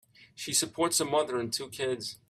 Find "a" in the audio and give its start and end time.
0.99-1.05